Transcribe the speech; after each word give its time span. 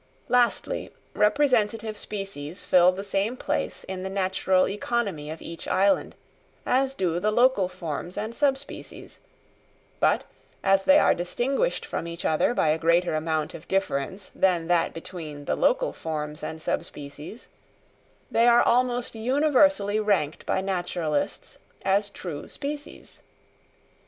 Lastly, 0.29 0.91
representative 1.13 1.95
species 1.95 2.65
fill 2.65 2.91
the 2.91 3.03
same 3.03 3.37
place 3.37 3.83
in 3.83 4.01
the 4.01 4.09
natural 4.09 4.67
economy 4.67 5.29
of 5.29 5.43
each 5.43 5.67
island 5.67 6.15
as 6.65 6.95
do 6.95 7.19
the 7.19 7.29
local 7.29 7.69
forms 7.69 8.17
and 8.17 8.33
sub 8.33 8.57
species; 8.57 9.19
but 9.99 10.23
as 10.63 10.85
they 10.85 10.97
are 10.97 11.13
distinguished 11.13 11.85
from 11.85 12.07
each 12.07 12.25
other 12.25 12.55
by 12.55 12.69
a 12.69 12.79
greater 12.79 13.13
amount 13.13 13.53
of 13.53 13.67
difference 13.67 14.31
than 14.33 14.65
that 14.67 14.91
between 14.95 15.45
the 15.45 15.55
local 15.55 15.93
forms 15.93 16.41
and 16.41 16.63
sub 16.63 16.83
species, 16.83 17.47
they 18.31 18.47
are 18.47 18.63
almost 18.63 19.13
universally 19.13 19.99
ranked 19.99 20.47
by 20.47 20.61
naturalists 20.61 21.59
as 21.85 22.09
true 22.09 22.47
species. 22.47 23.21